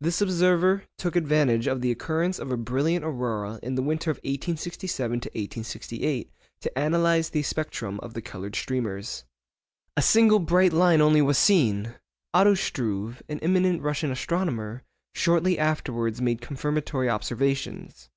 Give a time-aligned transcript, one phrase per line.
[0.00, 4.16] This observer took advantage of the occurrence of a brilliant aurora in the winter of
[4.24, 5.20] 1867
[5.66, 6.30] 68
[6.62, 9.24] to analyse the spectrum of the coloured streamers.
[9.94, 11.96] A single bright line only was seen!
[12.32, 14.84] Otto Struve, an eminent Russian astronomer,
[15.14, 18.08] shortly afterwards made confirmatory observations.